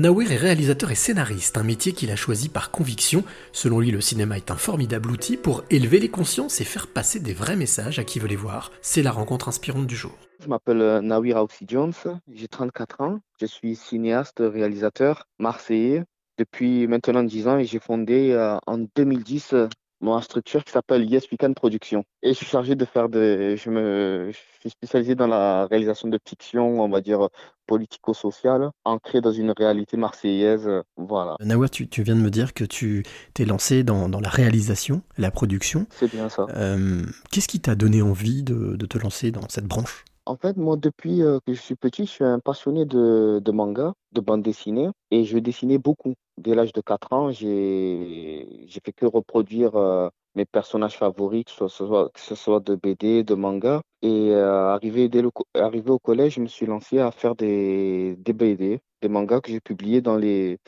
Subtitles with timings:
[0.00, 3.22] Nawir est réalisateur et scénariste, un métier qu'il a choisi par conviction.
[3.52, 7.20] Selon lui, le cinéma est un formidable outil pour élever les consciences et faire passer
[7.20, 8.72] des vrais messages à qui veut les voir.
[8.80, 10.16] C'est la rencontre inspirante du jour.
[10.42, 11.92] Je m'appelle euh, Nawir Aoussi Jones,
[12.32, 16.04] j'ai 34 ans, je suis cinéaste, réalisateur marseillais
[16.38, 19.54] depuis maintenant 10 ans et j'ai fondé euh, en 2010
[20.00, 22.04] ma structure qui s'appelle Yes Weekend Production.
[22.22, 23.56] Et je suis chargé de faire des.
[23.56, 27.28] Je, me, je suis spécialisé dans la réalisation de fiction, on va dire
[27.66, 30.68] politico-sociale, ancrée dans une réalité marseillaise.
[30.96, 31.36] Voilà.
[31.40, 35.02] Nawa, tu, tu, viens de me dire que tu t'es lancé dans, dans, la réalisation,
[35.18, 35.86] la production.
[35.90, 36.46] C'est bien ça.
[36.56, 40.04] Euh, Qu'est-ce qui t'a donné envie de, de te lancer dans cette branche?
[40.30, 43.94] En fait, moi, depuis euh, que je suis petit, je suis un passionné de, manga,
[44.12, 46.14] de bande dessinée, et je dessinais beaucoup.
[46.38, 51.66] Dès l'âge de 4 ans, j'ai fait que reproduire euh, mes personnages favoris, que ce,
[51.66, 53.82] soit, que ce soit de BD, de manga.
[54.02, 58.14] Et euh, arrivé, dès le, arrivé au collège, je me suis lancé à faire des,
[58.16, 60.58] des BD, des mangas que j'ai publiés dans les,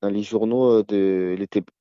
[0.00, 1.36] dans les journaux de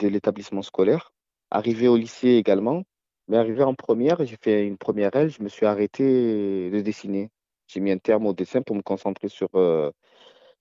[0.00, 1.10] l'établissement scolaire.
[1.50, 2.84] Arrivé au lycée également,
[3.28, 7.30] mais arrivé en première, j'ai fait une première L, je me suis arrêté de dessiner.
[7.66, 9.90] J'ai mis un terme au dessin pour me concentrer sur, euh,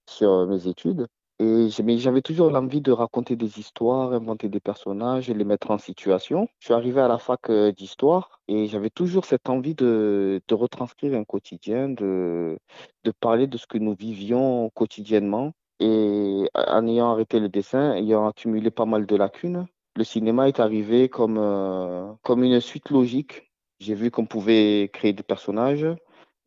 [0.07, 1.07] sur mes études.
[1.39, 6.47] Et j'avais toujours l'envie de raconter des histoires, inventer des personnages, les mettre en situation.
[6.59, 10.53] Je suis arrivé à la fac euh, d'histoire et j'avais toujours cette envie de, de
[10.55, 12.57] retranscrire un quotidien, de,
[13.03, 15.51] de parler de ce que nous vivions quotidiennement.
[15.81, 20.59] Et en ayant arrêté le dessin, ayant accumulé pas mal de lacunes, le cinéma est
[20.59, 23.51] arrivé comme, euh, comme une suite logique.
[23.79, 25.87] J'ai vu qu'on pouvait créer des personnages,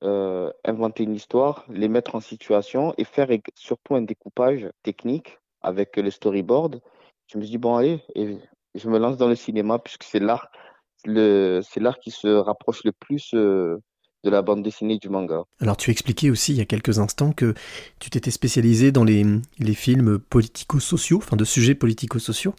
[0.04, 5.96] euh, inventer une histoire, les mettre en situation et faire surtout un découpage technique avec
[5.96, 6.80] le storyboard.
[7.26, 8.38] Je me suis dit, bon, allez, et
[8.74, 10.50] je me lance dans le cinéma puisque c'est l'art,
[11.04, 13.78] c'est l'art qui se rapproche le plus euh,
[14.24, 15.44] de la bande dessinée du manga.
[15.60, 17.54] Alors tu expliquais aussi il y a quelques instants que
[17.98, 19.24] tu t'étais spécialisé dans les,
[19.58, 22.54] les films politico-sociaux, enfin de sujets politico-sociaux.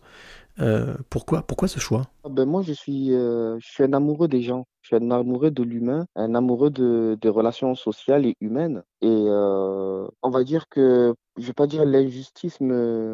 [0.62, 2.04] Euh, pourquoi, pourquoi ce choix?
[2.24, 4.66] Ah ben Moi, je suis, euh, je suis un amoureux des gens.
[4.82, 8.84] Je suis un amoureux de l'humain, un amoureux de, des relations sociales et humaines.
[9.02, 13.14] Et euh, on va dire que, je vais pas dire l'injustice, mais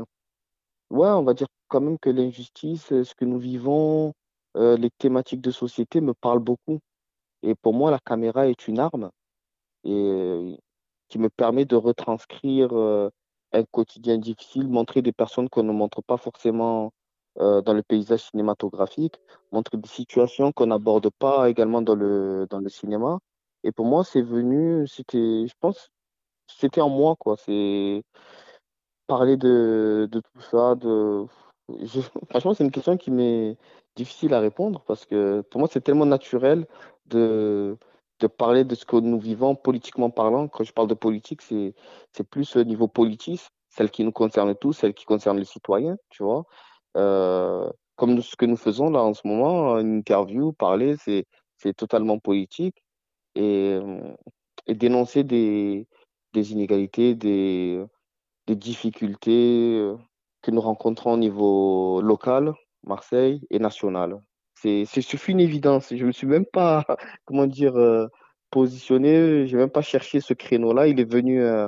[0.89, 4.13] ouais, on va dire quand même que l'injustice, ce que nous vivons,
[4.56, 6.79] les thématiques de société me parlent beaucoup.
[7.44, 9.12] Et pour moi, la caméra est une arme
[9.83, 10.57] et
[11.09, 16.17] qui me permet de retranscrire un quotidien difficile, montrer des personnes qu'on ne montre pas
[16.17, 16.91] forcément
[17.40, 19.16] euh, dans le paysage cinématographique,
[19.51, 23.19] montrer des situations qu'on n'aborde pas également dans le, dans le cinéma.
[23.63, 25.90] Et pour moi, c'est venu, c'était, je pense,
[26.47, 27.35] c'était en moi, quoi.
[27.38, 28.03] C'est
[29.07, 30.75] parler de, de tout ça.
[30.75, 31.25] De...
[32.29, 33.57] franchement, c'est une question qui m'est
[33.95, 36.68] difficile à répondre parce que pour moi, c'est tellement naturel
[37.07, 37.78] de,
[38.19, 40.47] de parler de ce que nous vivons politiquement parlant.
[40.47, 41.74] Quand je parle de politique, c'est,
[42.13, 45.97] c'est plus au niveau politique, celle qui nous concerne tous, celle qui concerne les citoyens,
[46.09, 46.45] tu vois.
[46.95, 51.25] Euh, comme ce que nous faisons là en ce moment, une interview, parler, c'est,
[51.78, 52.83] totalement politique
[53.33, 53.79] et,
[54.67, 55.88] et dénoncer des,
[56.33, 57.83] des inégalités, des,
[58.47, 59.95] des difficultés euh,
[60.41, 64.22] que nous rencontrons au niveau local, Marseille et national.
[64.53, 65.94] C'est, c'est suffit une évidence.
[65.95, 66.85] Je me suis même pas,
[67.25, 68.07] comment dire, euh,
[68.51, 69.47] positionné.
[69.47, 70.88] J'ai même pas cherché ce créneau-là.
[70.88, 71.67] Il est venu euh,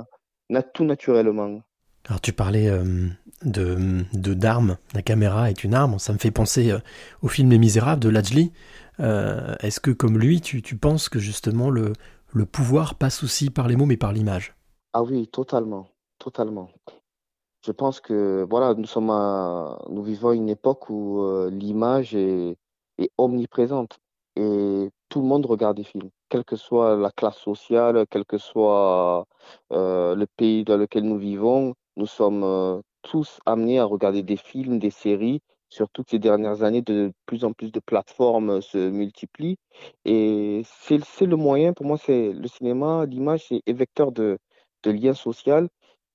[0.73, 1.61] tout naturellement.
[2.07, 3.09] Alors tu parlais euh,
[3.43, 6.79] de, d'armes, la caméra est une arme, ça me fait penser euh,
[7.21, 8.53] au film Les Misérables de Lajli.
[9.01, 11.91] Euh, est-ce que comme lui, tu, tu penses que justement le,
[12.33, 14.55] le pouvoir passe aussi par les mots mais par l'image?
[14.93, 16.69] Ah oui, totalement, totalement.
[17.65, 19.07] Je pense que voilà, nous sommes
[19.89, 22.57] nous vivons une époque où l'image est
[23.17, 23.99] omniprésente
[24.37, 28.37] et tout le monde regarde des films, quelle que soit la classe sociale, quel que
[28.37, 29.27] soit
[29.71, 34.79] le pays dans lequel nous vivons nous sommes euh, tous amenés à regarder des films,
[34.79, 35.41] des séries.
[35.69, 39.57] Sur toutes ces dernières années, de plus en plus de plateformes se multiplient.
[40.05, 44.37] Et c'est le moyen, pour moi, c'est le cinéma, l'image, c'est vecteur de,
[44.83, 45.67] de lien social.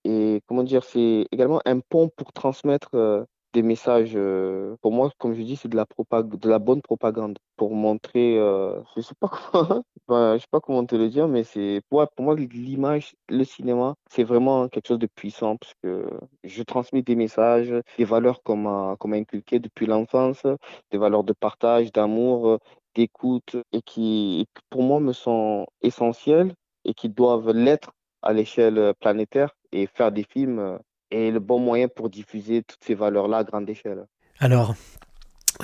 [0.05, 4.13] Et comment dire, c'est également un pont pour transmettre euh, des messages.
[4.17, 5.87] Euh, pour moi, comme je dis, c'est de la
[6.23, 8.39] de la bonne propagande pour montrer.
[8.39, 9.31] Euh, je sais pas
[10.07, 13.45] comment, je sais pas comment te le dire, mais c'est pour, pour moi l'image, le
[13.45, 16.07] cinéma, c'est vraiment quelque chose de puissant parce que
[16.45, 20.43] je transmets des messages, des valeurs qu'on m'a inculquées depuis l'enfance,
[20.91, 22.59] des valeurs de partage, d'amour,
[22.95, 26.55] d'écoute et qui, pour moi, me sont essentielles
[26.85, 30.79] et qui doivent l'être à l'échelle planétaire et faire des films
[31.11, 34.07] et le bon moyen pour diffuser toutes ces valeurs-là à grande échelle.
[34.39, 34.75] Alors,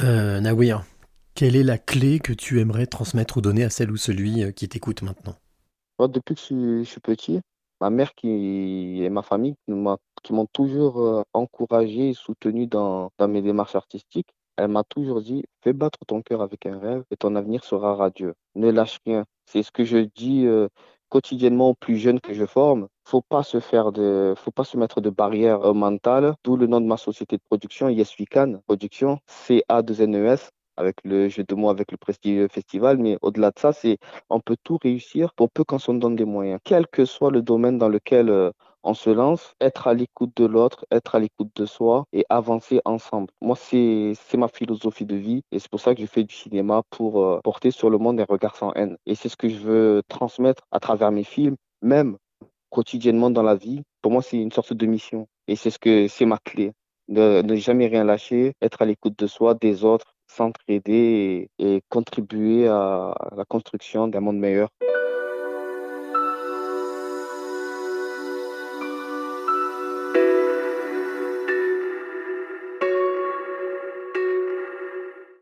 [0.02, 0.84] euh, Nawir,
[1.38, 4.50] quelle est la clé que tu aimerais transmettre ou donner à celle ou celui euh,
[4.50, 5.36] qui t'écoute maintenant?
[6.00, 7.38] Depuis que je suis, petit,
[7.80, 9.54] ma mère qui, et ma famille
[10.24, 14.30] qui m'ont toujours euh, encouragé et soutenu dans, mes démarches artistiques.
[14.56, 17.94] Elle m'a toujours dit, fais battre ton cœur avec un rêve et ton avenir sera
[17.94, 18.34] radieux.
[18.56, 19.24] Ne lâche rien.
[19.46, 20.66] C'est ce que je dis euh,
[21.08, 22.88] quotidiennement aux plus jeunes que je forme.
[23.04, 26.34] Faut pas se faire de, faut pas se mettre de barrières mentales.
[26.42, 31.28] D'où le nom de ma société de production, Yes We Can Production, C-A-2-N-E-S avec le
[31.28, 32.98] jeu de mots, avec le prestigieux festival.
[32.98, 33.98] Mais au-delà de ça, c'est
[34.30, 36.60] on peut tout réussir pour peu qu'on se donne des moyens.
[36.64, 38.50] Quel que soit le domaine dans lequel euh,
[38.84, 42.80] on se lance, être à l'écoute de l'autre, être à l'écoute de soi et avancer
[42.84, 43.28] ensemble.
[43.40, 46.82] Moi, c'est ma philosophie de vie et c'est pour ça que je fais du cinéma
[46.90, 48.96] pour euh, porter sur le monde un regard sans haine.
[49.06, 52.16] Et c'est ce que je veux transmettre à travers mes films, même
[52.70, 53.82] quotidiennement dans la vie.
[54.00, 56.72] Pour moi, c'est une sorte de mission et c'est ce que c'est ma clé.
[57.08, 62.68] Ne, ne jamais rien lâcher, être à l'écoute de soi, des autres, s'entraider et, contribuer
[62.68, 64.70] à la construction d'un monde meilleur.